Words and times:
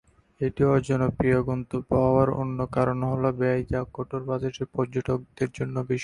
এটি 0.41 0.61
অজনপ্রিয় 0.69 1.39
গন্তব্য 1.41 1.89
হওয়ার 2.03 2.29
অন্য 2.41 2.59
কারণ 2.75 2.99
হল 3.03 3.23
ব্যয়, 3.39 3.61
যা 3.71 3.81
কঠোর 3.93 4.21
বাজেটের 4.23 4.67
পর্যটকদের 4.75 5.49
জন্য 5.57 5.75
বেশি। 5.81 5.99